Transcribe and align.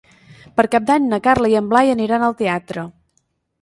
Per 0.59 0.65
Cap 0.77 0.87
d'Any 0.87 1.05
na 1.13 1.21
Carla 1.29 1.53
i 1.53 1.59
en 1.61 1.71
Blai 1.77 1.95
aniran 1.99 2.29
al 2.31 2.39
teatre. 2.45 2.91